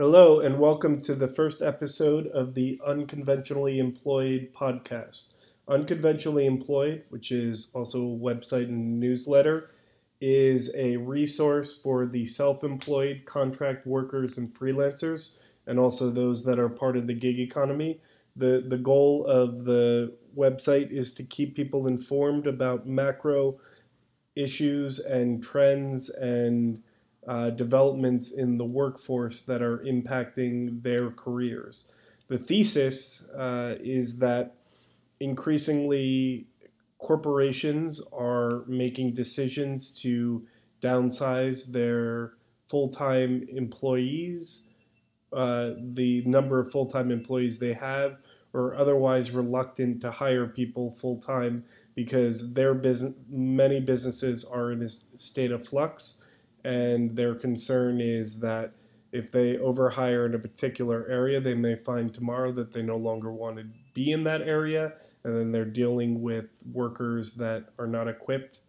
Hello, 0.00 0.40
and 0.40 0.58
welcome 0.58 0.98
to 0.98 1.14
the 1.14 1.28
first 1.28 1.60
episode 1.60 2.26
of 2.28 2.54
the 2.54 2.80
Unconventionally 2.86 3.78
Employed 3.78 4.48
podcast. 4.58 5.34
Unconventionally 5.68 6.46
Employed, 6.46 7.04
which 7.10 7.30
is 7.30 7.70
also 7.74 7.98
a 7.98 8.18
website 8.18 8.70
and 8.70 8.98
newsletter, 8.98 9.68
is 10.22 10.74
a 10.74 10.96
resource 10.96 11.74
for 11.74 12.06
the 12.06 12.24
self 12.24 12.64
employed 12.64 13.24
contract 13.26 13.86
workers 13.86 14.38
and 14.38 14.48
freelancers, 14.48 15.38
and 15.66 15.78
also 15.78 16.08
those 16.08 16.46
that 16.46 16.58
are 16.58 16.70
part 16.70 16.96
of 16.96 17.06
the 17.06 17.12
gig 17.12 17.38
economy. 17.38 18.00
The, 18.36 18.64
the 18.66 18.78
goal 18.78 19.26
of 19.26 19.66
the 19.66 20.16
website 20.34 20.90
is 20.90 21.12
to 21.12 21.24
keep 21.24 21.54
people 21.54 21.86
informed 21.86 22.46
about 22.46 22.88
macro 22.88 23.58
issues 24.34 24.98
and 24.98 25.42
trends 25.42 26.08
and 26.08 26.82
uh, 27.26 27.50
developments 27.50 28.30
in 28.30 28.56
the 28.56 28.64
workforce 28.64 29.42
that 29.42 29.62
are 29.62 29.78
impacting 29.78 30.82
their 30.82 31.10
careers. 31.10 31.90
The 32.28 32.38
thesis 32.38 33.26
uh, 33.36 33.74
is 33.80 34.18
that 34.18 34.56
increasingly 35.20 36.46
corporations 36.98 38.00
are 38.12 38.64
making 38.66 39.12
decisions 39.12 39.94
to 40.02 40.46
downsize 40.82 41.66
their 41.66 42.34
full 42.68 42.88
time 42.88 43.46
employees, 43.50 44.68
uh, 45.32 45.70
the 45.92 46.22
number 46.24 46.58
of 46.58 46.70
full 46.72 46.86
time 46.86 47.10
employees 47.10 47.58
they 47.58 47.74
have, 47.74 48.18
or 48.52 48.74
otherwise 48.74 49.30
reluctant 49.30 50.00
to 50.00 50.10
hire 50.10 50.46
people 50.46 50.90
full 50.90 51.20
time 51.20 51.64
because 51.94 52.54
their 52.54 52.74
business, 52.74 53.14
many 53.28 53.80
businesses 53.80 54.44
are 54.44 54.72
in 54.72 54.82
a 54.82 54.88
state 54.88 55.52
of 55.52 55.66
flux 55.66 56.22
and 56.64 57.16
their 57.16 57.34
concern 57.34 58.00
is 58.00 58.40
that 58.40 58.74
if 59.12 59.32
they 59.32 59.56
overhire 59.56 60.26
in 60.26 60.34
a 60.34 60.38
particular 60.38 61.06
area, 61.08 61.40
they 61.40 61.54
may 61.54 61.74
find 61.74 62.14
tomorrow 62.14 62.52
that 62.52 62.72
they 62.72 62.82
no 62.82 62.96
longer 62.96 63.32
want 63.32 63.56
to 63.56 63.64
be 63.92 64.12
in 64.12 64.22
that 64.24 64.42
area, 64.42 64.92
and 65.24 65.36
then 65.36 65.52
they're 65.52 65.64
dealing 65.64 66.22
with 66.22 66.52
workers 66.72 67.32
that 67.34 67.70
are 67.78 67.88
not 67.88 68.06
equipped 68.06 68.60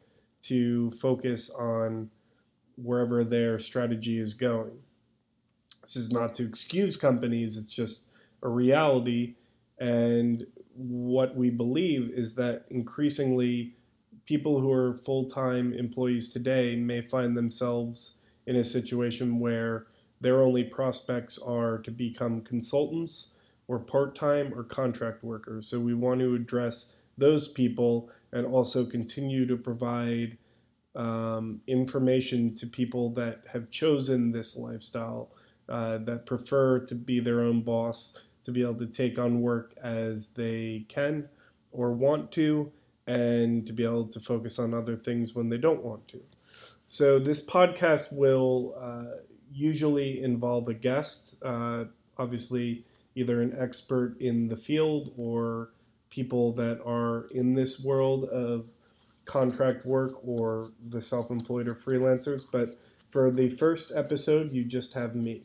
to 0.42 0.90
focus 0.92 1.52
on 1.52 2.10
wherever 2.76 3.24
their 3.24 3.60
strategy 3.60 4.20
is 4.20 4.34
going. 4.34 4.80
This 5.84 5.96
is 5.96 6.12
not 6.12 6.34
to 6.36 6.44
excuse 6.44 6.98
companies, 6.98 7.58
it's 7.58 7.76
just 7.76 8.08
a 8.42 8.50
reality. 8.50 9.36
And 9.80 10.46
what 10.74 11.36
we 11.36 11.50
believe 11.50 12.12
is 12.14 12.36
that 12.36 12.66
increasingly 12.70 13.76
people 14.32 14.62
who 14.62 14.72
are 14.72 15.02
full 15.04 15.26
time 15.26 15.74
employees 15.74 16.32
today 16.32 16.74
may 16.74 17.02
find 17.02 17.36
themselves 17.36 18.20
in 18.48 18.56
a 18.56 18.64
situation 18.64 19.42
where 19.42 19.88
their 20.22 20.42
only 20.42 20.64
prospects 20.64 21.38
are 21.38 21.80
to 21.80 21.92
become 21.92 22.40
consultants 22.40 23.34
or 23.68 23.78
part 23.78 24.16
time 24.16 24.54
or 24.56 24.64
contract 24.64 25.22
workers. 25.22 25.68
So 25.68 25.82
we 25.82 25.94
want 25.94 26.22
to 26.22 26.34
address 26.34 26.96
those 27.18 27.50
people 27.50 28.10
and 28.32 28.46
also 28.46 28.86
continue 28.86 29.46
to 29.48 29.58
provide 29.58 30.38
um, 30.96 31.60
information 31.68 32.56
to 32.56 32.68
people 32.68 33.10
that 33.16 33.44
have 33.52 33.70
chosen 33.70 34.32
this 34.32 34.56
lifestyle, 34.56 35.32
uh, 35.68 35.98
that 35.98 36.26
prefer 36.26 36.80
to 36.86 36.96
be 36.96 37.20
their 37.20 37.42
own 37.42 37.64
boss, 37.64 38.28
to 38.46 38.54
be 38.54 38.62
able 38.62 38.76
to 38.76 38.88
take 38.88 39.20
on 39.20 39.42
work 39.42 39.74
as 39.84 40.28
they 40.28 40.86
can 40.88 41.28
or 41.74 41.92
want 41.92 42.32
to, 42.32 42.72
and 43.12 43.68
to 43.68 43.74
be 43.74 43.84
able 43.84 44.08
to 44.08 44.20
focus 44.20 44.60
on 44.60 44.74
other 44.74 44.96
things 44.96 45.36
when 45.36 45.50
they 45.50 45.58
don't 45.58 45.84
want 45.84 46.08
to. 46.10 46.22
So, 46.88 47.20
this 47.20 47.46
podcast 47.46 48.14
will 48.14 48.76
uh, 48.80 49.22
usually 49.52 50.22
involve 50.22 50.68
a 50.68 50.74
guest, 50.74 51.36
uh, 51.42 51.86
obviously, 52.18 52.86
either 53.16 53.42
an 53.42 53.56
expert 53.58 54.16
in 54.20 54.48
the 54.48 54.56
field 54.56 55.14
or 55.18 55.72
people 56.10 56.54
that 56.54 56.82
are 56.86 57.28
in 57.32 57.54
this 57.54 57.84
world 57.84 58.26
of 58.26 58.70
contract 59.26 59.86
work 59.86 60.14
or 60.26 60.72
the 60.90 61.02
self 61.02 61.32
employed 61.32 61.68
or 61.68 61.76
freelancers. 61.76 62.46
But 62.50 62.70
for 63.10 63.32
the 63.32 63.50
first 63.50 63.92
episode, 63.96 64.52
you 64.52 64.64
just 64.64 64.94
have 64.94 65.16
me. 65.16 65.44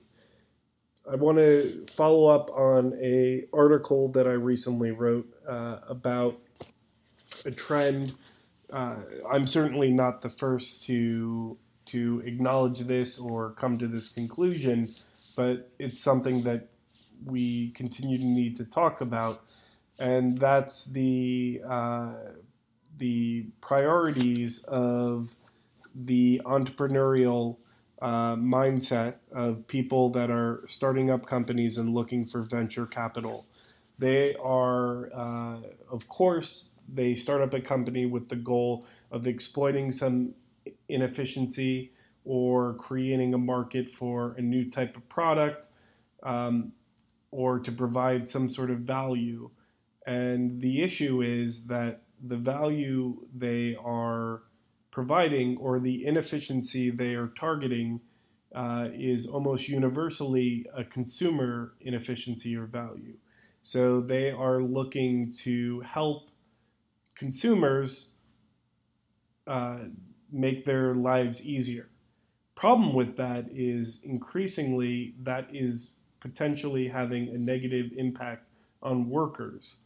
I 1.11 1.15
want 1.15 1.39
to 1.39 1.87
follow 1.87 2.27
up 2.27 2.51
on 2.51 2.95
a 3.01 3.45
article 3.53 4.09
that 4.11 4.27
I 4.27 4.33
recently 4.33 4.91
wrote 4.91 5.33
uh, 5.47 5.79
about 5.89 6.41
a 7.47 7.51
trend. 7.51 8.15
Uh, 8.71 8.97
I'm 9.31 9.47
certainly 9.47 9.91
not 9.93 10.21
the 10.21 10.31
first 10.31 10.85
to 10.87 11.57
to 11.87 12.21
acknowledge 12.27 12.81
this 12.81 13.19
or 13.19 13.53
come 13.53 13.79
to 13.79 13.87
this 13.87 14.09
conclusion, 14.09 14.89
but 15.37 15.71
it's 15.79 16.01
something 16.01 16.43
that 16.43 16.69
we 17.25 17.71
continue 17.71 18.19
to 18.19 18.25
need 18.25 18.57
to 18.57 18.65
talk 18.65 19.01
about, 19.01 19.43
and 19.99 20.37
that's 20.39 20.85
the 20.85 21.63
uh, 21.67 22.15
the 22.99 23.47
priorities 23.61 24.65
of 24.65 25.35
the 25.95 26.41
entrepreneurial 26.45 27.57
uh, 28.03 28.35
mindset 28.37 29.15
of 29.33 29.67
people 29.67 30.11
that 30.11 30.31
are 30.31 30.63
starting 30.67 31.11
up 31.11 31.25
companies 31.25 31.79
and 31.79 31.95
looking 31.95 32.27
for 32.27 32.43
venture 32.43 32.87
capital. 32.87 33.47
They 33.99 34.35
are, 34.35 35.11
uh, 35.15 35.59
of 35.91 36.07
course, 36.09 36.71
they 36.93 37.15
start 37.15 37.43
up 37.43 37.55
a 37.55 37.61
company 37.61 38.07
with 38.07 38.29
the 38.29 38.37
goal 38.37 38.87
of 39.11 39.27
exploiting 39.27 39.93
some 39.93 40.35
inefficiency 40.89 41.93
or 42.25 42.75
creating 42.75 43.35
a 43.35 43.39
market 43.39 43.89
for 43.89 44.35
a 44.37 44.43
new 44.43 44.69
type 44.69 44.97
of 44.97 45.09
product 45.09 45.69
um, 46.23 46.73
or 47.31 47.59
to 47.59 47.71
provide 47.71 48.27
some 48.27 48.49
sort 48.49 48.71
of 48.71 48.81
value. 48.81 49.51
And 50.07 50.61
the 50.61 50.83
issue 50.83 51.23
is 51.23 51.67
that 51.67 52.03
the 52.23 52.37
value 52.37 53.21
they 53.35 53.77
are 53.77 54.43
providing 54.91 55.57
or 55.59 55.79
the 55.79 56.05
inefficiency 56.05 56.91
they 56.91 57.15
are 57.15 57.29
targeting 57.29 58.01
uh, 58.55 58.89
is 58.95 59.27
almost 59.27 59.69
universally 59.69 60.67
a 60.75 60.83
consumer 60.83 61.75
inefficiency 61.81 62.57
or 62.57 62.67
value. 62.67 63.17
So 63.61 64.01
they 64.01 64.31
are 64.31 64.63
looking 64.63 65.31
to 65.39 65.81
help 65.81 66.31
consumers 67.17 68.11
uh, 69.47 69.85
make 70.31 70.65
their 70.65 70.95
lives 70.95 71.45
easier. 71.45 71.89
Problem 72.55 72.95
with 72.95 73.17
that 73.17 73.47
is 73.51 74.01
increasingly 74.05 75.15
that 75.23 75.49
is 75.53 75.97
potentially 76.21 76.89
having 76.89 77.29
a 77.29 77.39
negative 77.39 77.91
impact 77.97 78.49
on 78.83 79.09
workers. 79.09 79.79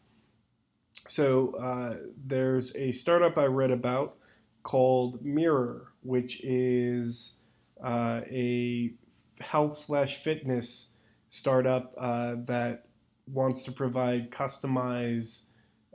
So 1.07 1.55
uh, 1.55 1.97
there's 2.27 2.75
a 2.77 2.93
startup 2.93 3.39
I 3.39 3.47
read 3.47 3.71
about 3.71 4.17
called 4.63 5.25
Mirror, 5.25 5.93
which 6.03 6.41
is 6.45 7.41
uh, 7.83 8.21
a 8.31 8.93
health 9.41 9.77
slash 9.77 10.17
fitness 10.17 10.97
startup 11.29 11.95
uh, 11.97 12.37
that 12.45 12.87
wants 13.27 13.63
to 13.65 13.73
provide 13.73 14.31
customized 14.31 15.45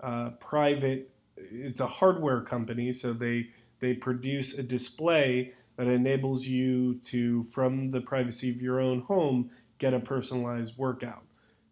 uh, 0.01 0.31
private 0.39 1.14
it's 1.37 1.79
a 1.79 1.87
hardware 1.87 2.41
company, 2.41 2.91
so 2.91 3.13
they 3.13 3.49
they 3.79 3.93
produce 3.93 4.57
a 4.57 4.63
display 4.63 5.53
that 5.75 5.87
enables 5.87 6.47
you 6.47 6.95
to, 6.99 7.43
from 7.43 7.91
the 7.91 7.99
privacy 7.99 8.49
of 8.49 8.61
your 8.61 8.79
own 8.79 9.01
home, 9.01 9.49
get 9.77 9.93
a 9.93 9.99
personalized 9.99 10.77
workout. 10.77 11.23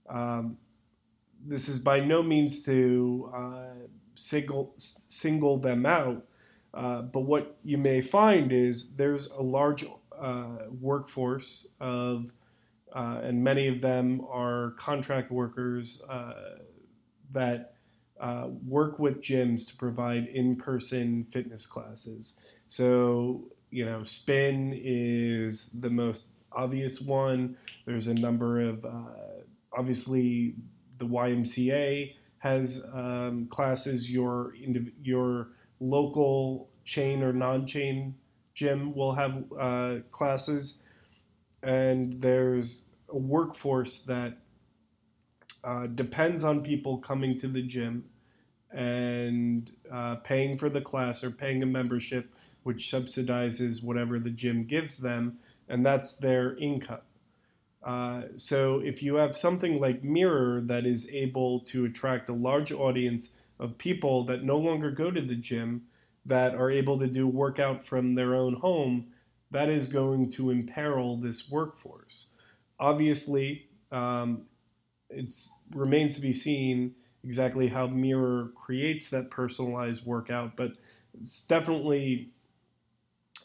Um, 0.10 0.58
this 1.46 1.70
is 1.70 1.80
by 1.80 2.00
no 2.02 2.22
means 2.22 2.64
to 2.64 3.32
uh, 3.34 3.88
single 4.16 4.74
single 4.78 5.58
them 5.58 5.86
out, 5.86 6.26
uh, 6.74 7.02
but 7.04 7.22
what 7.22 7.58
you 7.64 7.78
may 7.78 8.02
find 8.02 8.52
is 8.52 8.94
there's 8.96 9.28
a 9.28 9.42
large 9.42 9.86
uh, 10.18 10.58
workforce 10.80 11.70
of, 11.80 12.32
uh, 12.94 13.22
and 13.24 13.44
many 13.44 13.68
of 13.68 13.82
them 13.82 14.22
are 14.30 14.72
contract 14.78 15.32
workers 15.32 16.02
uh, 16.10 16.60
that 17.32 17.73
uh, 18.20 18.48
work 18.66 19.00
with 19.00 19.22
gyms 19.22 19.68
to 19.68 19.76
provide 19.76 20.28
in-person 20.28 21.26
fitness 21.26 21.66
classes. 21.66 22.40
So 22.68 23.46
you 23.74 23.86
know, 23.86 24.04
spin 24.04 24.80
is 24.84 25.72
the 25.80 25.90
most 25.90 26.34
obvious 26.52 27.02
one. 27.02 27.58
There's 27.86 28.06
a 28.06 28.14
number 28.14 28.62
of 28.62 28.86
uh, 28.86 29.42
obviously 29.76 30.54
the 31.00 31.08
YMCA 31.08 32.14
has 32.38 32.86
um, 32.94 33.48
classes. 33.48 34.12
Your 34.12 34.54
your 35.02 35.50
local 35.80 36.70
chain 36.86 37.24
or 37.24 37.34
non-chain 37.34 38.14
gym 38.54 38.94
will 38.94 39.14
have 39.14 39.44
uh, 39.58 39.98
classes, 40.12 40.84
and 41.64 42.14
there's 42.22 42.92
a 43.10 43.18
workforce 43.18 44.00
that 44.00 44.38
uh, 45.64 45.88
depends 45.88 46.44
on 46.44 46.62
people 46.62 46.98
coming 46.98 47.38
to 47.38 47.48
the 47.48 47.62
gym 47.62 48.04
and 48.72 49.72
uh, 49.92 50.16
paying 50.16 50.58
for 50.58 50.70
the 50.70 50.82
class 50.82 51.24
or 51.24 51.32
paying 51.32 51.62
a 51.64 51.66
membership, 51.66 52.34
which 52.64 52.92
subsidizes 52.92 53.84
whatever 53.84 54.20
the 54.20 54.30
gym 54.30 54.64
gives 54.64 54.98
them, 54.98 55.38
and 55.70 55.86
that's 55.86 56.14
their 56.14 56.58
income. 56.58 57.02
Uh, 57.84 58.24
so 58.38 58.80
if 58.80 59.04
you 59.04 59.16
have 59.16 59.36
something 59.36 59.80
like 59.80 60.04
Mirror 60.04 60.62
that 60.62 60.86
is 60.86 61.10
able 61.12 61.60
to 61.60 61.86
attract 61.86 62.30
a 62.30 62.34
large 62.34 62.72
audience 62.72 63.38
of 63.60 63.78
people 63.78 64.24
that 64.24 64.44
no 64.44 64.58
longer 64.58 64.90
go 64.90 65.12
to 65.12 65.22
the 65.22 65.36
gym, 65.36 65.84
that 66.26 66.56
are 66.56 66.72
able 66.72 66.98
to 66.98 67.08
do 67.08 67.28
workout 67.28 67.84
from 67.84 68.16
their 68.16 68.34
own 68.36 68.54
home, 68.56 69.08
that 69.52 69.70
is 69.70 69.88
going 69.88 70.30
to 70.30 70.50
imperil 70.50 71.18
this 71.18 71.50
workforce. 71.52 72.28
Obviously, 72.80 73.68
um, 73.92 74.44
it 75.14 75.34
remains 75.76 76.16
to 76.16 76.22
be 76.22 76.34
seen 76.34 76.96
exactly 77.24 77.68
how 77.68 77.88
Mirror 77.88 78.52
creates 78.56 79.10
that 79.10 79.30
personalized 79.30 80.06
workout, 80.06 80.56
but 80.56 80.74
it's 81.22 81.46
definitely 81.46 82.30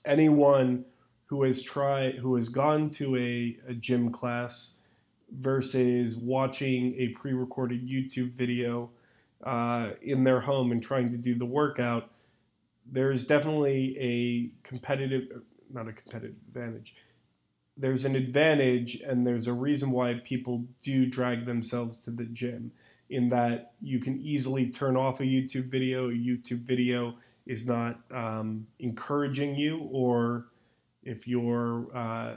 anyone 0.04 0.84
who 1.26 1.42
has 1.44 1.62
tried, 1.62 2.16
who 2.16 2.34
has 2.36 2.48
gone 2.48 2.88
to 2.88 3.16
a, 3.16 3.56
a 3.68 3.74
gym 3.74 4.10
class 4.10 4.78
versus 5.36 6.16
watching 6.16 6.94
a 6.94 7.08
pre-recorded 7.08 7.86
YouTube 7.86 8.30
video 8.30 8.90
uh, 9.44 9.90
in 10.02 10.24
their 10.24 10.40
home 10.40 10.72
and 10.72 10.82
trying 10.82 11.08
to 11.08 11.16
do 11.16 11.34
the 11.34 11.44
workout, 11.46 12.10
there's 12.90 13.26
definitely 13.26 13.96
a 14.00 14.50
competitive, 14.66 15.42
not 15.70 15.86
a 15.86 15.92
competitive 15.92 16.36
advantage. 16.48 16.96
There's 17.78 18.04
an 18.04 18.16
advantage, 18.16 19.00
and 19.02 19.26
there's 19.26 19.46
a 19.46 19.52
reason 19.52 19.92
why 19.92 20.20
people 20.24 20.64
do 20.82 21.06
drag 21.06 21.46
themselves 21.46 22.00
to 22.04 22.10
the 22.10 22.24
gym. 22.24 22.72
In 23.10 23.28
that 23.28 23.72
you 23.80 24.00
can 24.00 24.20
easily 24.20 24.68
turn 24.68 24.96
off 24.96 25.20
a 25.20 25.24
YouTube 25.24 25.70
video. 25.70 26.10
A 26.10 26.12
YouTube 26.12 26.66
video 26.66 27.14
is 27.46 27.66
not 27.66 28.00
um, 28.10 28.66
encouraging 28.80 29.54
you 29.54 29.88
or 29.90 30.48
if 31.02 31.26
your 31.26 31.88
uh, 31.94 32.34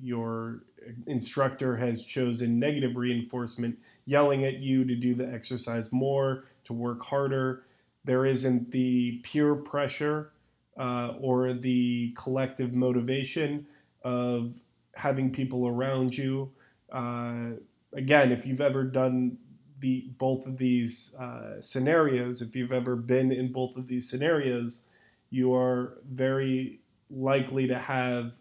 your 0.00 0.62
instructor 1.06 1.76
has 1.76 2.04
chosen 2.04 2.58
negative 2.58 2.96
reinforcement, 2.96 3.78
yelling 4.06 4.44
at 4.44 4.60
you 4.60 4.84
to 4.84 4.94
do 4.94 5.14
the 5.14 5.30
exercise 5.30 5.92
more, 5.92 6.44
to 6.64 6.72
work 6.72 7.02
harder. 7.02 7.64
There 8.04 8.24
isn't 8.24 8.70
the 8.70 9.20
peer 9.24 9.54
pressure 9.54 10.32
uh, 10.76 11.14
or 11.20 11.52
the 11.52 12.14
collective 12.16 12.74
motivation 12.74 13.66
of 14.02 14.58
having 14.96 15.30
people 15.30 15.66
around 15.66 16.16
you. 16.16 16.50
Uh, 16.92 17.50
again, 17.92 18.32
if 18.32 18.46
you've 18.46 18.60
ever 18.60 18.84
done 18.84 19.36
the 19.80 20.08
both 20.18 20.46
of 20.46 20.56
these 20.56 21.14
uh, 21.16 21.60
scenarios, 21.60 22.42
if 22.42 22.54
you've 22.54 22.72
ever 22.72 22.96
been 22.96 23.32
in 23.32 23.52
both 23.52 23.76
of 23.76 23.86
these 23.86 24.08
scenarios, 24.08 24.82
you 25.30 25.54
are 25.54 25.98
very 26.10 26.80
likely 27.10 27.66
to 27.66 27.78
have 27.78 28.32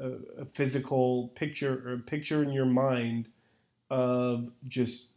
a, 0.00 0.42
a 0.42 0.44
physical 0.44 1.28
picture 1.34 1.82
or 1.86 1.94
a 1.94 1.98
picture 1.98 2.42
in 2.42 2.52
your 2.52 2.66
mind 2.66 3.28
of 3.90 4.50
just 4.68 5.12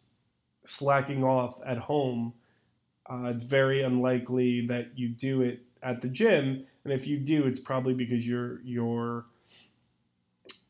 slacking 0.63 1.23
off 1.23 1.59
at 1.65 1.77
home. 1.77 2.33
Uh, 3.09 3.25
it's 3.25 3.43
very 3.43 3.81
unlikely 3.81 4.65
that 4.67 4.97
you 4.97 5.09
do 5.09 5.41
it 5.41 5.61
at 5.81 6.01
the 6.01 6.07
gym, 6.07 6.65
and 6.83 6.93
if 6.93 7.07
you 7.07 7.17
do, 7.17 7.45
it's 7.45 7.59
probably 7.59 7.93
because 7.93 8.27
you're 8.27 8.61
you're 8.61 9.25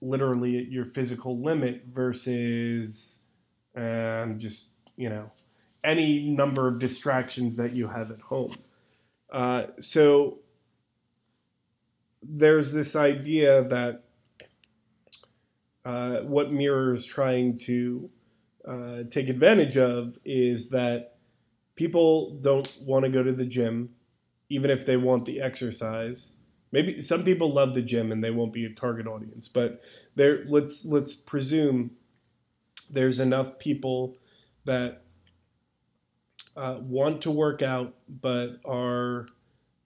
literally 0.02 0.58
at 0.58 0.68
your 0.72 0.86
physical 0.86 1.42
limit 1.42 1.84
versus 1.88 3.24
um, 3.76 4.38
just 4.38 4.76
you 4.96 5.10
know 5.10 5.28
any 5.84 6.30
number 6.30 6.68
of 6.68 6.80
distractions 6.80 7.58
that 7.58 7.74
you 7.74 7.88
have 7.88 8.12
at 8.12 8.22
home. 8.22 8.54
Uh, 9.32 9.68
so 9.80 10.40
there's 12.22 12.74
this 12.74 12.96
idea 12.96 13.64
that 13.64 14.04
uh, 15.86 16.20
what 16.22 16.52
Mirror 16.52 16.92
is 16.92 17.06
trying 17.06 17.56
to 17.56 18.10
uh, 18.68 19.04
take 19.10 19.30
advantage 19.30 19.78
of 19.78 20.18
is 20.26 20.70
that 20.70 21.18
people 21.76 22.32
don't 22.42 22.76
want 22.82 23.06
to 23.06 23.10
go 23.10 23.24
to 23.24 23.32
the 23.32 23.46
gym, 23.46 23.90
even 24.50 24.70
if 24.70 24.86
they 24.86 24.98
want 24.98 25.26
the 25.26 25.40
exercise. 25.42 26.34
Maybe 26.72 27.02
some 27.02 27.24
people 27.24 27.52
love 27.52 27.74
the 27.74 27.82
gym 27.82 28.12
and 28.12 28.24
they 28.24 28.32
won't 28.32 28.54
be 28.54 28.66
a 28.66 28.70
target 28.70 29.08
audience, 29.08 29.48
but 29.48 29.82
there 30.16 30.46
let's 30.48 30.86
let's 30.86 31.16
presume 31.16 31.92
there's 32.92 33.20
enough 33.20 33.58
people 33.60 34.18
that 34.66 35.04
uh, 36.56 36.78
want 36.82 37.22
to 37.22 37.32
work 37.32 37.62
out 37.62 37.96
but 38.22 38.58
are 38.66 39.26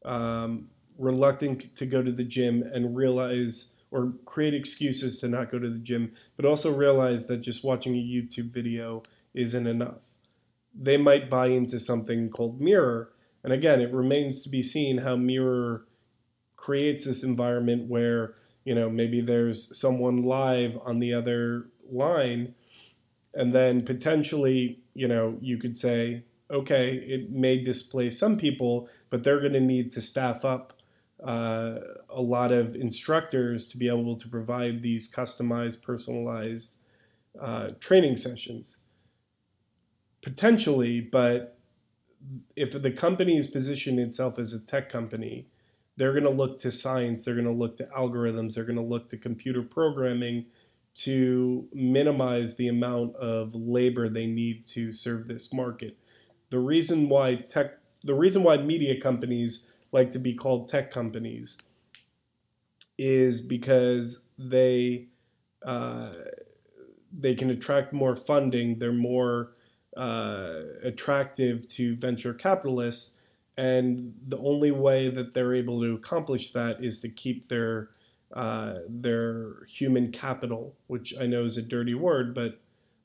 um, 0.05 0.69
reluctant 0.97 1.75
to 1.75 1.85
go 1.85 2.01
to 2.01 2.11
the 2.11 2.23
gym 2.23 2.63
and 2.73 2.95
realize 2.95 3.73
or 3.91 4.11
create 4.25 4.55
excuses 4.55 5.19
to 5.19 5.27
not 5.27 5.51
go 5.51 5.59
to 5.59 5.69
the 5.69 5.77
gym, 5.77 6.11
but 6.35 6.45
also 6.45 6.75
realize 6.75 7.27
that 7.27 7.37
just 7.37 7.63
watching 7.63 7.93
a 7.93 7.97
YouTube 7.97 8.51
video 8.51 9.03
isn't 9.35 9.67
enough. 9.67 10.09
They 10.73 10.97
might 10.97 11.29
buy 11.29 11.47
into 11.47 11.79
something 11.79 12.31
called 12.31 12.59
Mirror. 12.59 13.11
And 13.43 13.53
again, 13.53 13.81
it 13.81 13.93
remains 13.93 14.41
to 14.41 14.49
be 14.49 14.63
seen 14.63 14.97
how 14.97 15.15
Mirror 15.15 15.85
creates 16.63 17.03
this 17.03 17.23
environment 17.23 17.89
where, 17.89 18.35
you 18.63 18.73
know, 18.73 18.89
maybe 18.89 19.19
there's 19.19 19.77
someone 19.77 20.21
live 20.23 20.79
on 20.85 20.99
the 20.99 21.13
other 21.13 21.67
line. 21.91 22.55
And 23.33 23.51
then 23.51 23.83
potentially, 23.83 24.79
you 24.93 25.09
know, 25.09 25.37
you 25.41 25.57
could 25.57 25.75
say, 25.75 26.23
okay, 26.49 26.93
it 26.93 27.29
may 27.31 27.61
displace 27.61 28.17
some 28.17 28.37
people, 28.37 28.87
but 29.09 29.25
they're 29.25 29.41
going 29.41 29.51
to 29.51 29.59
need 29.59 29.91
to 29.91 30.01
staff 30.01 30.45
up 30.45 30.71
uh, 31.21 31.79
a 32.09 32.21
lot 32.21 32.53
of 32.53 32.77
instructors 32.77 33.67
to 33.67 33.77
be 33.77 33.89
able 33.89 34.15
to 34.15 34.29
provide 34.29 34.81
these 34.81 35.11
customized, 35.11 35.81
personalized 35.81 36.77
uh, 37.41 37.71
training 37.81 38.15
sessions. 38.15 38.79
Potentially, 40.21 41.01
but 41.01 41.57
if 42.55 42.81
the 42.81 42.91
company 42.91 43.35
is 43.35 43.47
positioned 43.47 43.99
itself 43.99 44.39
as 44.39 44.53
a 44.53 44.65
tech 44.65 44.89
company, 44.89 45.49
they're 45.95 46.11
going 46.11 46.23
to 46.23 46.29
look 46.29 46.59
to 46.59 46.71
science, 46.71 47.23
they're 47.23 47.35
going 47.35 47.45
to 47.45 47.51
look 47.51 47.75
to 47.77 47.85
algorithms, 47.95 48.55
they're 48.55 48.65
going 48.65 48.77
to 48.77 48.81
look 48.81 49.07
to 49.09 49.17
computer 49.17 49.61
programming 49.61 50.45
to 50.93 51.67
minimize 51.73 52.55
the 52.55 52.67
amount 52.67 53.15
of 53.15 53.53
labor 53.55 54.07
they 54.07 54.27
need 54.27 54.65
to 54.67 54.91
serve 54.91 55.27
this 55.27 55.51
market. 55.53 55.97
The 56.49 56.59
reason 56.59 57.09
why 57.09 57.35
tech, 57.35 57.79
the 58.03 58.13
reason 58.13 58.43
why 58.43 58.57
media 58.57 58.99
companies 59.01 59.71
like 59.91 60.11
to 60.11 60.19
be 60.19 60.33
called 60.33 60.67
tech 60.67 60.91
companies 60.91 61.57
is 62.97 63.41
because 63.41 64.23
they 64.37 65.07
uh, 65.65 66.11
they 67.11 67.35
can 67.35 67.49
attract 67.49 67.93
more 67.93 68.15
funding. 68.15 68.79
They're 68.79 68.91
more 68.91 69.53
uh, 69.95 70.61
attractive 70.83 71.67
to 71.69 71.95
venture 71.95 72.33
capitalists, 72.33 73.17
and 73.57 74.13
the 74.27 74.37
only 74.37 74.71
way 74.71 75.09
that 75.09 75.33
they're 75.33 75.53
able 75.53 75.81
to 75.81 75.95
accomplish 75.95 76.51
that 76.53 76.83
is 76.83 76.99
to 76.99 77.09
keep 77.09 77.47
their 77.47 77.89
uh, 78.33 78.79
their 78.89 79.63
human 79.65 80.11
capital, 80.11 80.75
which 80.87 81.13
I 81.19 81.27
know 81.27 81.45
is 81.45 81.57
a 81.57 81.61
dirty 81.61 81.93
word, 81.93 82.33
but 82.33 82.59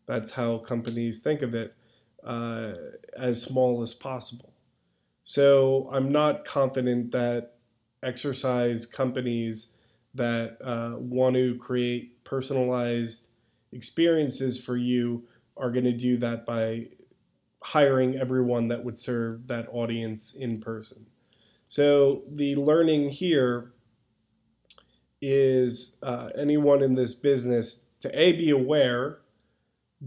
that's 0.06 0.32
how 0.32 0.58
companies 0.58 1.18
think 1.18 1.42
of 1.42 1.54
it, 1.54 1.74
uh, 2.24 2.72
as 3.14 3.42
small 3.42 3.82
as 3.82 3.92
possible. 3.92 4.54
So 5.24 5.90
I'm 5.92 6.08
not 6.08 6.46
confident 6.46 7.12
that 7.12 7.56
exercise 8.02 8.86
companies 8.86 9.74
that 10.14 10.56
uh, 10.64 10.94
want 10.96 11.36
to 11.36 11.56
create 11.56 12.24
personalized 12.24 13.28
experiences 13.72 14.64
for 14.64 14.78
you 14.78 15.24
are 15.58 15.70
going 15.70 15.84
to 15.84 15.92
do 15.92 16.16
that 16.16 16.46
by 16.46 16.86
hiring 17.68 18.16
everyone 18.16 18.68
that 18.68 18.82
would 18.82 18.96
serve 18.96 19.46
that 19.46 19.68
audience 19.70 20.34
in 20.34 20.58
person. 20.58 21.04
So 21.68 22.22
the 22.30 22.56
learning 22.56 23.10
here 23.10 23.72
is 25.20 25.98
uh, 26.02 26.30
anyone 26.34 26.82
in 26.82 26.94
this 26.94 27.14
business 27.14 27.84
to 28.00 28.18
A, 28.18 28.32
be 28.32 28.50
aware, 28.50 29.18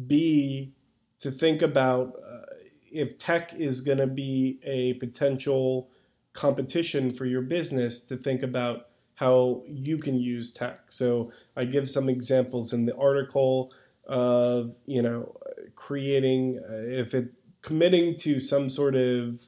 B, 0.07 0.73
to 1.19 1.29
think 1.29 1.61
about 1.61 2.15
if 2.91 3.17
tech 3.19 3.53
is 3.53 3.81
going 3.81 3.99
to 3.99 4.07
be 4.07 4.59
a 4.63 4.93
potential 4.95 5.89
competition 6.33 7.13
for 7.13 7.25
your 7.25 7.41
business 7.41 8.01
to 8.05 8.17
think 8.17 8.41
about 8.41 8.87
how 9.13 9.61
you 9.67 9.97
can 9.97 10.19
use 10.19 10.51
tech. 10.51 10.79
So 10.91 11.31
I 11.55 11.65
give 11.65 11.87
some 11.87 12.09
examples 12.09 12.73
in 12.73 12.87
the 12.87 12.95
article 12.97 13.71
of 14.07 14.73
you 14.85 15.01
know 15.01 15.35
creating 15.75 16.59
uh, 16.67 16.73
if 16.73 17.13
it 17.13 17.33
committing 17.61 18.15
to 18.15 18.39
some 18.39 18.69
sort 18.69 18.95
of 18.95 19.41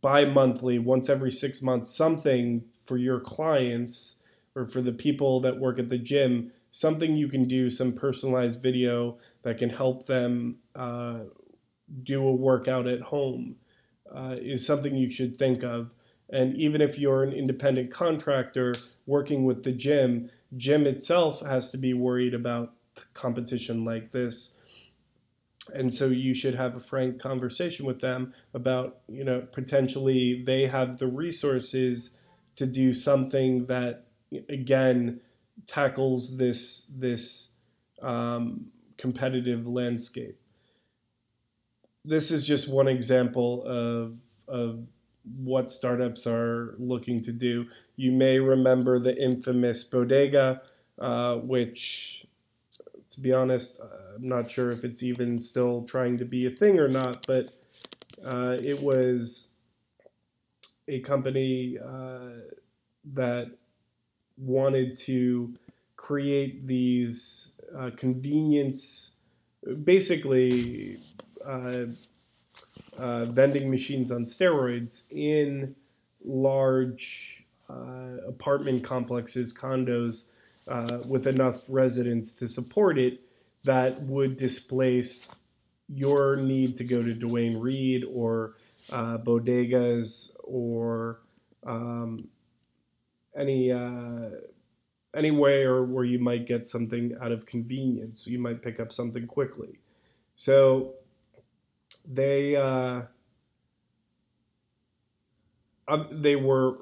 bi-monthly 0.00 0.78
once 0.78 1.08
every 1.08 1.30
6 1.30 1.62
months 1.62 1.94
something 1.94 2.64
for 2.80 2.96
your 2.96 3.20
clients 3.20 4.16
or 4.54 4.66
for 4.66 4.82
the 4.82 4.92
people 4.92 5.40
that 5.40 5.58
work 5.58 5.78
at 5.78 5.88
the 5.88 5.98
gym 5.98 6.50
something 6.72 7.16
you 7.16 7.28
can 7.28 7.44
do 7.44 7.70
some 7.70 7.92
personalized 7.92 8.62
video 8.62 9.18
that 9.42 9.58
can 9.58 9.68
help 9.68 10.06
them 10.06 10.56
uh, 10.74 11.20
do 12.02 12.26
a 12.26 12.32
workout 12.32 12.86
at 12.86 13.00
home 13.00 13.56
uh, 14.14 14.36
is 14.40 14.66
something 14.66 14.96
you 14.96 15.10
should 15.10 15.36
think 15.36 15.62
of. 15.62 15.94
And 16.30 16.54
even 16.56 16.80
if 16.80 16.98
you're 16.98 17.22
an 17.22 17.32
independent 17.32 17.90
contractor 17.90 18.74
working 19.06 19.44
with 19.44 19.64
the 19.64 19.72
gym, 19.72 20.30
gym 20.56 20.86
itself 20.86 21.40
has 21.42 21.70
to 21.70 21.78
be 21.78 21.92
worried 21.92 22.34
about 22.34 22.72
competition 23.12 23.84
like 23.84 24.12
this. 24.12 24.56
And 25.74 25.94
so 25.94 26.06
you 26.06 26.34
should 26.34 26.54
have 26.54 26.74
a 26.74 26.80
frank 26.80 27.20
conversation 27.20 27.86
with 27.86 28.00
them 28.00 28.32
about, 28.52 28.98
you 29.08 29.24
know, 29.24 29.46
potentially 29.52 30.42
they 30.44 30.66
have 30.66 30.98
the 30.98 31.06
resources 31.06 32.10
to 32.56 32.66
do 32.66 32.92
something 32.92 33.66
that, 33.66 34.06
again, 34.48 35.20
tackles 35.66 36.36
this 36.36 36.90
this 36.98 37.54
um, 38.02 38.66
competitive 38.98 39.66
landscape. 39.66 40.38
This 42.04 42.30
is 42.32 42.46
just 42.46 42.72
one 42.72 42.88
example 42.88 43.64
of 43.64 44.16
of 44.48 44.86
what 45.36 45.70
startups 45.70 46.26
are 46.26 46.74
looking 46.78 47.20
to 47.20 47.32
do. 47.32 47.66
You 47.96 48.10
may 48.10 48.40
remember 48.40 48.98
the 48.98 49.16
infamous 49.16 49.84
Bodega, 49.84 50.62
uh, 50.98 51.36
which, 51.36 52.26
to 53.12 53.20
be 53.20 53.32
honest, 53.32 53.80
uh, 53.80 54.16
I'm 54.16 54.26
not 54.26 54.50
sure 54.50 54.70
if 54.70 54.84
it's 54.84 55.02
even 55.02 55.38
still 55.38 55.84
trying 55.84 56.18
to 56.18 56.24
be 56.24 56.46
a 56.46 56.50
thing 56.50 56.78
or 56.78 56.88
not, 56.88 57.26
but 57.26 57.50
uh, 58.24 58.56
it 58.62 58.80
was 58.80 59.48
a 60.88 61.00
company 61.00 61.78
uh, 61.78 62.30
that 63.12 63.50
wanted 64.38 64.96
to 64.98 65.54
create 65.96 66.66
these 66.66 67.52
uh, 67.76 67.90
convenience, 67.96 69.12
basically 69.84 70.98
uh, 71.44 71.84
uh, 72.98 73.24
vending 73.26 73.70
machines 73.70 74.10
on 74.10 74.24
steroids 74.24 75.02
in 75.10 75.74
large 76.24 77.38
apartment 78.28 78.84
complexes, 78.84 79.56
condos, 79.56 80.31
uh, 80.68 80.98
with 81.06 81.26
enough 81.26 81.62
residents 81.68 82.32
to 82.32 82.48
support 82.48 82.98
it 82.98 83.20
that 83.64 84.02
would 84.02 84.36
displace 84.36 85.34
your 85.88 86.36
need 86.36 86.76
to 86.76 86.84
go 86.84 87.02
to 87.02 87.14
Duane 87.14 87.58
Reade 87.58 88.04
or 88.04 88.52
uh, 88.90 89.18
bodegas 89.18 90.36
or 90.44 91.20
um, 91.64 92.28
any 93.36 93.70
uh, 93.70 94.30
anywhere 95.14 95.82
where 95.84 96.04
you 96.04 96.18
might 96.18 96.46
get 96.46 96.66
something 96.66 97.16
out 97.20 97.32
of 97.32 97.46
convenience. 97.46 98.26
You 98.26 98.38
might 98.38 98.62
pick 98.62 98.80
up 98.80 98.90
something 98.90 99.26
quickly. 99.26 99.78
So 100.34 100.94
they 102.06 102.56
uh, 102.56 103.02
they 106.10 106.36
were 106.36 106.78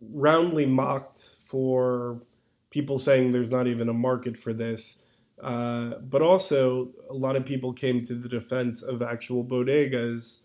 roundly 0.00 0.66
mocked 0.66 1.18
for 1.44 2.22
people 2.70 2.98
saying 2.98 3.30
there's 3.30 3.52
not 3.52 3.66
even 3.66 3.88
a 3.88 3.94
market 3.94 4.36
for 4.36 4.52
this. 4.52 5.04
Uh, 5.42 5.96
but 6.00 6.22
also, 6.22 6.90
a 7.08 7.14
lot 7.14 7.34
of 7.34 7.44
people 7.44 7.72
came 7.72 8.02
to 8.02 8.14
the 8.14 8.28
defense 8.28 8.82
of 8.82 9.02
actual 9.02 9.44
bodegas 9.44 10.40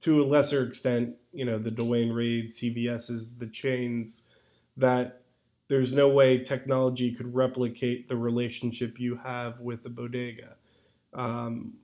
to 0.00 0.22
a 0.22 0.24
lesser 0.24 0.64
extent, 0.64 1.14
you 1.32 1.44
know, 1.44 1.58
the 1.58 1.70
Duane 1.70 2.10
Reade, 2.10 2.48
CVS's, 2.48 3.36
the 3.36 3.46
chains, 3.46 4.24
that 4.76 5.22
there's 5.68 5.94
no 5.94 6.08
way 6.08 6.38
technology 6.38 7.12
could 7.12 7.32
replicate 7.32 8.08
the 8.08 8.16
relationship 8.16 8.98
you 8.98 9.14
have 9.16 9.60
with 9.60 9.84
a 9.86 9.88
bodega. 9.88 10.56
Um, 11.14 11.74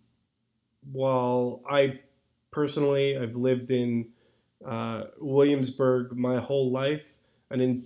while 0.90 1.62
I 1.68 2.00
personally, 2.50 3.16
I've 3.16 3.36
lived 3.36 3.70
in 3.70 4.08
uh, 4.64 5.04
Williamsburg 5.20 6.16
my 6.16 6.38
whole 6.38 6.72
life, 6.72 7.12
and 7.50 7.62
in 7.62 7.76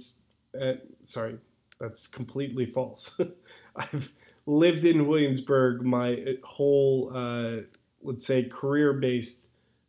uh, 0.59 0.75
sorry, 1.03 1.39
that's 1.81 2.07
completely 2.07 2.67
false. 2.67 3.21
I've 3.77 4.13
lived 4.47 4.85
in 4.85 5.07
Williamsburg 5.07 5.83
my 5.83 6.37
whole, 6.45 7.11
uh, 7.15 7.61
let's 8.03 8.27
say, 8.27 8.45
career-based 8.45 9.49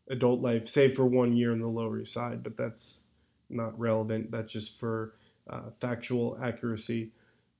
adult 0.10 0.41
life, 0.41 0.67
save 0.67 0.95
for 0.95 1.05
one 1.05 1.33
year 1.33 1.51
in 1.51 1.60
the 1.60 1.67
Lower 1.67 2.00
East 2.00 2.13
Side, 2.13 2.43
but 2.43 2.57
that's 2.57 3.05
not 3.50 3.77
relevant. 3.79 4.31
That's 4.31 4.51
just 4.51 4.79
for 4.79 5.15
uh, 5.50 5.71
factual 5.79 6.38
accuracy, 6.41 7.12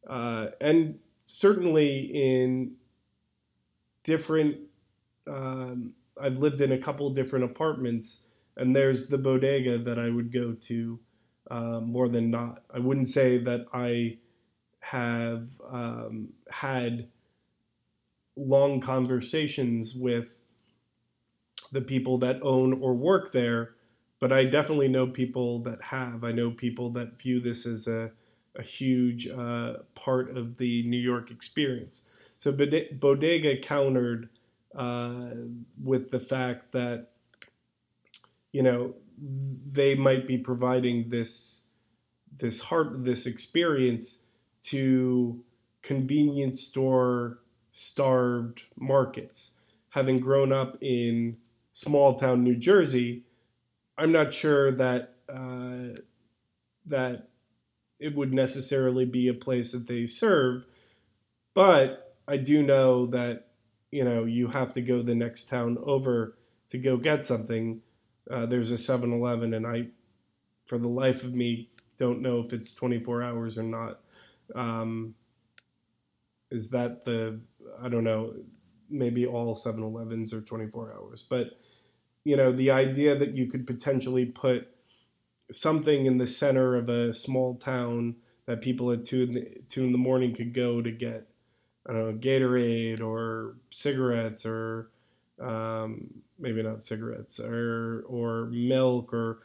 uh, 0.08 0.48
and 0.60 1.00
certainly 1.26 2.00
in 2.00 2.76
different 4.04 4.58
um, 5.28 5.94
I've 6.20 6.38
lived 6.38 6.62
in 6.62 6.72
a 6.72 6.78
couple 6.78 7.10
different 7.12 7.46
apartments, 7.46 8.24
and 8.58 8.76
there's 8.76 9.08
the 9.10 9.18
bodega 9.18 9.78
that 9.78 10.00
I 10.00 10.10
would 10.10 10.32
go 10.32 10.54
to 10.54 11.00
uh, 11.50 11.80
more 11.80 12.08
than 12.08 12.30
not. 12.30 12.64
I 12.74 12.80
wouldn't 12.80 13.08
say 13.08 13.38
that 13.40 13.66
I 13.74 14.18
have 14.82 15.48
um, 15.70 16.30
had 16.50 17.08
long 18.36 18.80
conversations 18.80 19.96
with 19.96 20.30
the 21.72 21.82
people 21.82 22.18
that 22.20 22.40
own 22.42 22.82
or 22.82 22.94
work 22.94 23.32
there, 23.32 23.76
but 24.20 24.32
I 24.32 24.46
definitely 24.46 24.88
know 24.88 25.08
people 25.08 25.60
that 25.64 25.82
have. 25.84 26.24
I 26.24 26.32
know 26.32 26.52
people 26.52 26.90
that 26.92 27.20
view 27.20 27.40
this 27.40 27.66
as 27.66 27.88
a, 27.88 28.12
a 28.56 28.62
huge 28.62 29.28
uh, 29.28 29.76
part 29.96 30.36
of 30.36 30.58
the 30.58 30.84
New 30.84 31.00
York 31.00 31.32
experience. 31.32 32.10
So 32.38 32.52
Bodega 32.52 33.58
countered 33.58 34.30
uh, 34.76 35.30
with 35.82 36.12
the 36.12 36.20
fact 36.20 36.72
that 36.72 37.10
you 38.52 38.64
know 38.64 38.96
they 39.18 39.96
might 39.96 40.26
be 40.28 40.38
providing 40.38 41.10
this 41.10 41.66
this 42.38 42.60
heart 42.60 43.06
this 43.06 43.26
experience 43.26 44.26
to 44.63 45.44
convenience 45.82 46.62
store 46.62 47.39
starved 47.72 48.63
markets. 48.75 49.53
Having 49.89 50.20
grown 50.20 50.51
up 50.51 50.77
in 50.82 51.38
small 51.72 52.13
town 52.15 52.44
New 52.44 52.56
Jersey 52.56 53.24
I'm 53.98 54.12
not 54.12 54.34
sure 54.34 54.72
that 54.72 55.15
uh, 55.30 55.96
that 56.86 57.30
it 58.00 58.15
would 58.15 58.34
necessarily 58.34 59.06
be 59.06 59.27
a 59.27 59.34
place 59.34 59.72
that 59.72 59.88
they 59.88 60.06
serve 60.06 60.65
but 61.53 62.18
I 62.27 62.38
do 62.38 62.63
know 62.63 63.06
that 63.08 63.48
you 63.91 64.03
know 64.03 64.25
you 64.25 64.48
have 64.48 64.74
to 64.74 64.82
go 64.82 65.01
the 65.01 65.15
next 65.15 65.50
town 65.50 65.77
over 65.84 66.38
to 66.70 66.77
go 66.77 66.98
get 66.98 67.24
something. 67.24 67.82
Uh, 68.30 68.46
there's 68.46 68.72
a 68.72 68.75
7-eleven 68.75 69.53
and 69.53 69.65
i 69.65 69.88
for 70.65 70.77
the 70.77 70.88
life 70.88 71.24
of 71.24 71.34
me 71.34 71.70
don't 71.98 72.22
know 72.22 72.39
if 72.39 72.53
it's 72.53 72.74
24 72.74 73.24
hours 73.24 73.58
or 73.58 73.63
not 73.63 74.01
um, 74.55 75.15
is 76.50 76.70
that 76.70 77.05
the 77.05 77.39
i 77.81 77.89
don't 77.89 78.03
know 78.03 78.34
maybe 78.89 79.25
all 79.25 79.55
7-elevens 79.55 80.34
are 80.34 80.41
24 80.41 80.93
hours 80.93 81.24
but 81.24 81.51
you 82.24 82.36
know 82.36 82.51
the 82.51 82.72
idea 82.72 83.15
that 83.15 83.36
you 83.36 83.48
could 83.48 83.65
potentially 83.65 84.25
put 84.25 84.67
something 85.51 86.05
in 86.05 86.17
the 86.17 86.27
center 86.27 86.75
of 86.75 86.89
a 86.89 87.13
small 87.13 87.55
town 87.55 88.15
that 88.46 88.62
people 88.62 88.91
at 88.91 89.03
two 89.03 89.24
in 89.24 89.34
the, 89.34 89.62
two 89.67 89.84
in 89.84 89.91
the 89.91 89.98
morning 89.98 90.34
could 90.34 90.53
go 90.53 90.81
to 90.81 90.91
get 90.91 91.27
I 91.88 91.93
don't 91.93 92.05
know, 92.05 92.17
Gatorade 92.17 93.01
or 93.01 93.55
cigarettes 93.72 94.46
or 94.46 94.91
um, 95.39 96.22
maybe 96.38 96.62
not 96.62 96.84
cigarettes 96.84 97.39
or 97.39 98.03
or 98.08 98.48
milk 98.51 99.13
or 99.13 99.39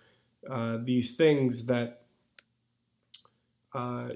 uh, 0.49 0.79
these 0.83 1.17
things 1.17 1.67
that 1.67 2.03
uh, 3.75 4.11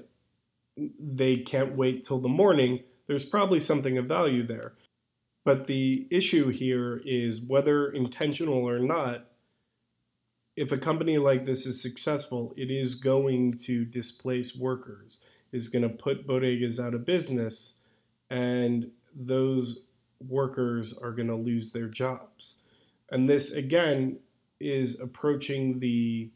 they 0.77 1.37
can't 1.37 1.75
wait 1.75 2.05
till 2.05 2.19
the 2.19 2.29
morning. 2.29 2.83
There's 3.07 3.25
probably 3.25 3.59
something 3.59 3.97
of 3.97 4.05
value 4.05 4.43
there. 4.43 4.73
But 5.43 5.67
the 5.67 6.07
issue 6.11 6.49
here 6.49 7.01
is 7.03 7.41
whether 7.41 7.91
intentional 7.91 8.67
or 8.67 8.79
not, 8.79 9.27
if 10.55 10.71
a 10.71 10.77
company 10.77 11.17
like 11.17 11.45
this 11.45 11.65
is 11.65 11.81
successful, 11.81 12.53
it 12.55 12.69
is 12.69 12.95
going 12.95 13.53
to 13.53 13.83
displace 13.85 14.55
workers, 14.55 15.23
is 15.51 15.67
going 15.67 15.83
to 15.83 15.89
put 15.89 16.27
bodegas 16.27 16.83
out 16.83 16.93
of 16.93 17.05
business 17.05 17.79
and 18.29 18.89
those 19.13 19.87
workers 20.27 20.97
are 20.97 21.11
going 21.11 21.27
to 21.27 21.35
lose 21.35 21.71
their 21.71 21.87
jobs. 21.87 22.61
And 23.11 23.29
this 23.29 23.51
again 23.51 24.19
is 24.59 24.99
approaching 24.99 25.79
the 25.79 26.31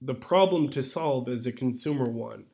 the 0.00 0.14
problem 0.14 0.68
to 0.68 0.82
solve 0.82 1.28
as 1.28 1.46
a 1.46 1.52
consumer 1.52 2.04
one. 2.04 2.44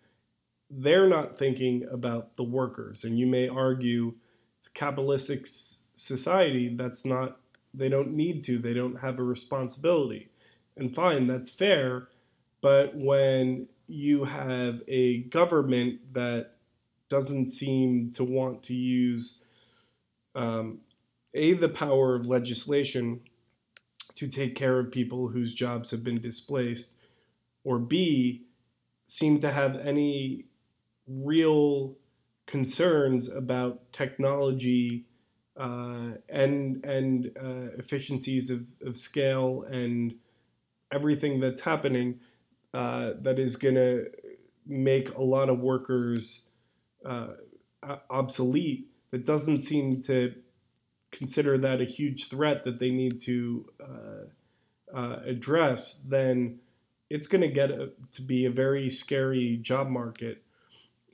They're 0.71 1.09
not 1.09 1.39
thinking 1.39 1.87
about 1.91 2.37
the 2.37 2.45
workers, 2.45 3.05
and 3.05 3.19
you 3.19 3.27
may 3.27 3.49
argue 3.49 4.15
it's 4.59 4.67
a 4.67 4.73
capitalistic 4.73 5.47
society. 5.95 6.75
That's 6.75 7.05
not. 7.05 7.39
They 7.73 7.89
don't 7.89 8.13
need 8.13 8.43
to. 8.45 8.59
They 8.59 8.75
don't 8.75 8.99
have 9.01 9.19
a 9.19 9.23
responsibility, 9.25 10.31
and 10.77 10.95
fine, 10.95 11.27
that's 11.27 11.51
fair. 11.51 12.09
But 12.61 12.93
when 12.95 13.69
you 13.87 14.25
have 14.25 14.83
a 14.89 15.25
government 15.25 16.15
that 16.15 16.53
doesn't 17.11 17.51
seem 17.51 18.11
to 18.13 18.25
want 18.25 18.63
to 18.65 18.75
use 18.75 19.45
um, 20.35 20.81
a 21.35 21.53
the 21.53 21.69
power 21.69 22.15
of 22.15 22.27
legislation 22.27 23.21
to 24.15 24.29
take 24.29 24.55
care 24.55 24.79
of 24.79 24.91
people 24.91 25.29
whose 25.29 25.55
jobs 25.55 25.91
have 25.91 26.03
been 26.03 26.21
displaced, 26.21 26.93
or 27.65 27.79
b 27.79 28.47
seem 29.07 29.39
to 29.41 29.51
have 29.51 29.77
any 29.77 30.47
real 31.07 31.97
concerns 32.47 33.29
about 33.29 33.93
technology 33.93 35.07
uh, 35.57 36.13
and 36.29 36.85
and 36.85 37.31
uh, 37.41 37.69
efficiencies 37.79 38.51
of, 38.51 38.67
of 38.85 38.97
scale 38.97 39.63
and 39.71 40.15
everything 40.91 41.41
that's 41.41 41.61
happening 41.61 42.21
uh, 42.73 43.13
that 43.21 43.39
is 43.39 43.57
going 43.57 43.75
to 43.75 44.07
make 44.67 45.15
a 45.15 45.23
lot 45.23 45.49
of 45.49 45.61
workers 45.61 46.47
uh, 47.05 47.29
obsolete. 48.11 48.89
That 49.11 49.25
doesn't 49.25 49.61
seem 49.61 50.01
to 50.03 50.35
consider 51.13 51.57
that 51.59 51.81
a 51.81 51.85
huge 51.85 52.29
threat 52.29 52.65
that 52.65 52.81
they 52.81 52.91
need 52.91 53.21
to 53.21 53.67
uh, 53.81 54.97
uh, 54.97 55.21
address. 55.25 56.05
Then 56.09 56.61
it's 57.11 57.27
going 57.27 57.43
to 57.43 57.49
get 57.49 57.71
a, 57.71 57.91
to 58.13 58.23
be 58.23 58.45
a 58.45 58.51
very 58.51 58.91
scary 58.91 59.57
job 59.57 59.89
market 59.89 60.44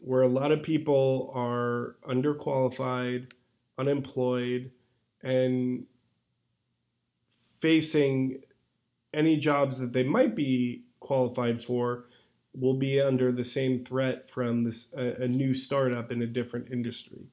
where 0.01 0.23
a 0.23 0.29
lot 0.29 0.51
of 0.51 0.63
people 0.63 1.31
are 1.35 1.97
underqualified, 2.09 3.31
unemployed, 3.79 4.71
and 5.23 5.87
facing 7.59 8.43
any 9.13 9.37
jobs 9.37 9.79
that 9.79 9.93
they 9.93 10.03
might 10.03 10.35
be 10.35 10.85
qualified 11.01 11.63
for 11.63 12.07
will 12.55 12.75
be 12.75 13.01
under 13.01 13.31
the 13.31 13.45
same 13.45 13.85
threat 13.85 14.29
from 14.29 14.65
this 14.65 14.93
a, 14.95 15.25
a 15.25 15.29
new 15.29 15.55
startup 15.55 16.11
in 16.11 16.23
a 16.23 16.27
different 16.27 16.71
industry. 16.71 17.27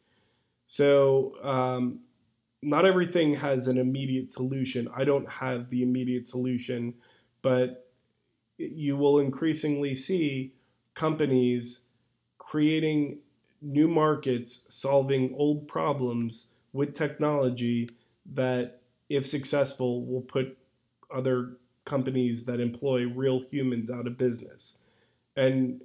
So 0.66 1.36
um, 1.42 2.02
not 2.62 2.86
everything 2.86 3.36
has 3.36 3.68
an 3.68 3.78
immediate 3.78 4.32
solution. 4.32 4.88
I 4.96 5.06
don't 5.06 5.30
have 5.30 5.70
the 5.70 5.82
immediate 5.84 6.28
solution, 6.28 6.96
but 7.42 7.90
you 8.58 8.98
will 8.98 9.20
increasingly 9.20 9.96
see 9.96 10.54
companies 10.94 11.87
creating 12.48 13.20
new 13.62 13.89
markets, 13.89 14.66
solving 14.70 15.36
old 15.36 15.68
problems 15.68 16.54
with 16.72 16.94
technology 16.94 17.89
that, 18.25 18.80
if 19.10 19.27
successful, 19.27 20.06
will 20.06 20.22
put 20.22 20.58
other 21.13 21.58
companies 21.84 22.46
that 22.46 22.62
employ 22.62 23.06
real 23.06 23.42
humans 23.51 23.92
out 23.92 24.08
of 24.08 24.18
business. 24.18 24.80
And 25.36 25.82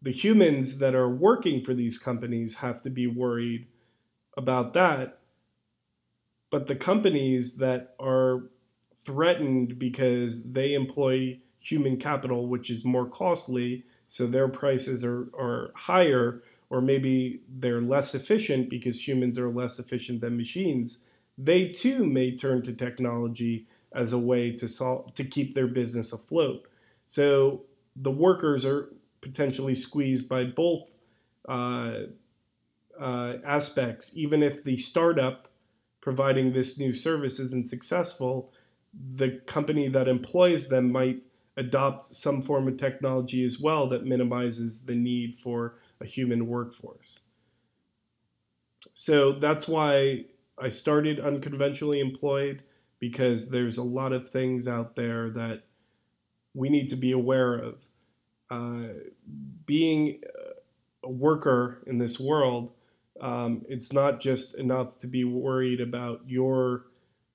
the 0.00 0.10
humans 0.10 0.78
that 0.78 0.94
are 0.94 1.08
working 1.10 1.62
for 1.62 1.74
these 1.74 1.98
companies 1.98 2.54
have 2.56 2.80
to 2.80 2.88
be 2.88 3.06
worried 3.06 3.66
about 4.38 4.72
that. 4.72 5.18
But 6.48 6.66
the 6.66 6.76
companies 6.76 7.58
that 7.58 7.94
are 8.00 8.44
threatened 9.02 9.78
because 9.78 10.50
they 10.50 10.72
employ 10.72 11.40
human 11.58 11.98
capital, 11.98 12.46
which 12.46 12.70
is 12.70 12.86
more 12.86 13.06
costly, 13.06 13.84
so 14.08 14.26
their 14.26 14.48
prices 14.48 15.04
are, 15.04 15.28
are 15.38 15.70
higher, 15.74 16.42
or 16.70 16.80
maybe 16.80 17.40
they're 17.48 17.80
less 17.80 18.14
efficient 18.14 18.70
because 18.70 19.06
humans 19.06 19.38
are 19.38 19.50
less 19.50 19.78
efficient 19.78 20.20
than 20.20 20.36
machines, 20.36 20.98
they 21.36 21.68
too 21.68 22.04
may 22.04 22.34
turn 22.34 22.62
to 22.62 22.72
technology 22.72 23.66
as 23.92 24.12
a 24.12 24.18
way 24.18 24.52
to 24.52 24.66
solve 24.66 25.14
to 25.14 25.24
keep 25.24 25.54
their 25.54 25.66
business 25.66 26.12
afloat. 26.12 26.66
So 27.06 27.62
the 27.96 28.10
workers 28.10 28.64
are 28.64 28.92
potentially 29.20 29.74
squeezed 29.74 30.28
by 30.28 30.44
both 30.44 30.94
uh, 31.48 31.94
uh, 32.98 33.34
aspects. 33.44 34.12
Even 34.14 34.42
if 34.42 34.64
the 34.64 34.76
startup 34.76 35.48
providing 36.00 36.52
this 36.52 36.78
new 36.78 36.92
service 36.92 37.38
isn't 37.38 37.68
successful, 37.68 38.52
the 38.92 39.40
company 39.46 39.88
that 39.88 40.08
employs 40.08 40.68
them 40.68 40.92
might 40.92 41.22
adopt 41.56 42.04
some 42.04 42.42
form 42.42 42.66
of 42.68 42.76
technology 42.76 43.44
as 43.44 43.60
well 43.60 43.86
that 43.88 44.04
minimizes 44.04 44.86
the 44.86 44.96
need 44.96 45.34
for 45.34 45.76
a 46.00 46.04
human 46.04 46.46
workforce. 46.46 47.20
So 48.94 49.32
that's 49.32 49.68
why 49.68 50.26
I 50.58 50.68
started 50.68 51.20
unconventionally 51.20 52.00
employed 52.00 52.62
because 52.98 53.50
there's 53.50 53.78
a 53.78 53.82
lot 53.82 54.12
of 54.12 54.28
things 54.28 54.66
out 54.66 54.96
there 54.96 55.30
that 55.30 55.64
we 56.54 56.68
need 56.68 56.88
to 56.88 56.96
be 56.96 57.12
aware 57.12 57.54
of. 57.54 57.88
Uh, 58.50 58.88
being 59.66 60.22
a 61.02 61.10
worker 61.10 61.82
in 61.86 61.98
this 61.98 62.20
world, 62.20 62.72
um, 63.20 63.64
it's 63.68 63.92
not 63.92 64.20
just 64.20 64.54
enough 64.56 64.96
to 64.98 65.06
be 65.06 65.24
worried 65.24 65.80
about 65.80 66.20
your 66.26 66.86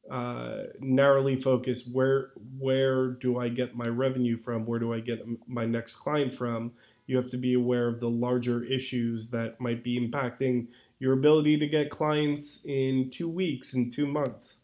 uh, 0.09 0.63
narrowly 0.79 1.35
focused 1.35 1.93
where 1.93 2.31
where 2.57 3.11
do 3.11 3.37
I 3.37 3.49
get 3.49 3.75
my 3.75 3.87
revenue 3.87 4.37
from? 4.37 4.65
Where 4.65 4.79
do 4.79 4.93
I 4.93 4.99
get 4.99 5.23
my 5.47 5.65
next 5.65 5.97
client 5.97 6.33
from? 6.33 6.71
You 7.05 7.17
have 7.17 7.29
to 7.31 7.37
be 7.37 7.53
aware 7.53 7.87
of 7.87 7.99
the 7.99 8.09
larger 8.09 8.63
issues 8.63 9.29
that 9.29 9.59
might 9.59 9.83
be 9.83 9.99
impacting 9.99 10.67
your 10.99 11.13
ability 11.13 11.57
to 11.57 11.67
get 11.67 11.89
clients 11.89 12.63
in 12.65 13.09
two 13.09 13.29
weeks, 13.29 13.73
in 13.73 13.89
two 13.89 14.05
months. 14.05 14.59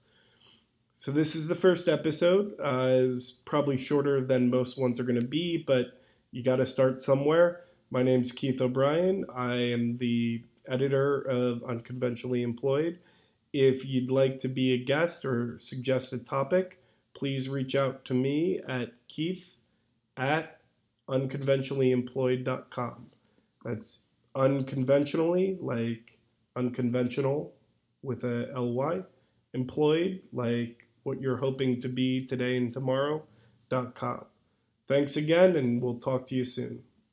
So 0.93 1.11
this 1.11 1.35
is 1.35 1.47
the 1.47 1.55
first 1.55 1.87
episode. 1.87 2.53
Uh, 2.59 3.11
it's 3.11 3.31
probably 3.31 3.77
shorter 3.77 4.21
than 4.21 4.49
most 4.49 4.77
ones 4.77 4.99
are 4.99 5.03
going 5.03 5.19
to 5.19 5.27
be, 5.27 5.57
but 5.57 5.99
you 6.31 6.43
got 6.43 6.57
to 6.57 6.65
start 6.65 7.01
somewhere. 7.01 7.61
My 7.91 8.03
name 8.03 8.21
is 8.21 8.31
Keith 8.31 8.61
O'Brien. 8.61 9.25
I 9.33 9.55
am 9.55 9.97
the 9.97 10.43
editor 10.67 11.21
of 11.21 11.63
Unconventionally 11.63 12.43
Employed 12.43 12.99
if 13.55 13.85
you'd 13.85 14.11
like 14.11 14.37
to 14.39 14.49
be 14.49 14.73
a 14.73 14.77
guest 14.77 15.23
or 15.23 15.57
suggest 15.57 16.11
a 16.11 16.19
topic, 16.19 16.81
please 17.13 17.47
reach 17.47 17.73
out 17.73 18.03
to 18.03 18.13
me 18.13 18.59
at 18.67 18.91
keith 19.07 19.55
at 20.17 20.59
unconventionallyemployed.com. 21.07 23.07
That's 23.63 24.01
unconventionally, 24.35 25.57
like 25.61 26.19
unconventional 26.57 27.53
with 28.03 28.25
a 28.25 28.59
ly, 28.59 29.03
employed, 29.53 30.21
like 30.33 30.85
what 31.03 31.21
you're 31.21 31.37
hoping 31.37 31.81
to 31.81 31.87
be 31.87 32.25
today 32.25 32.57
and 32.57 32.73
tomorrow.com. 32.73 34.25
Thanks 34.85 35.15
again, 35.15 35.55
and 35.55 35.81
we'll 35.81 35.97
talk 35.97 36.25
to 36.25 36.35
you 36.35 36.43
soon. 36.43 36.83